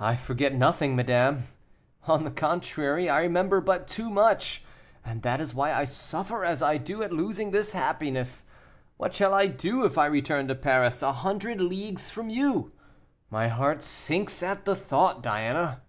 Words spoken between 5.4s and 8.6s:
is why I suffer as I do at losing this happiness.